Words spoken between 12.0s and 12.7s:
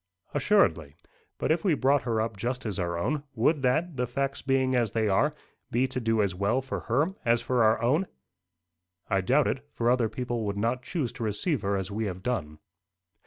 have done."